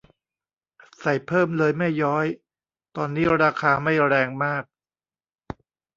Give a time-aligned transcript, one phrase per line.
[0.99, 2.25] ใส่เพิ่มเลยแม่ย้อย
[2.95, 4.63] ตอนนี้ราคาไม่แรงมาก